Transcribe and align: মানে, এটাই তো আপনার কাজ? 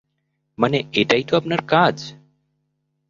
মানে, 0.57 0.77
এটাই 0.93 1.23
তো 1.23 1.33
আপনার 1.37 1.61
কাজ? 1.67 1.95